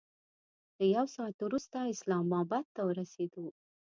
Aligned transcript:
له 0.77 0.85
یو 0.95 1.05
ساعت 1.15 1.37
وروسته 1.43 1.77
اسلام 1.93 2.27
اباد 2.41 2.65
ته 2.75 2.81
ورسېدو. 2.87 3.45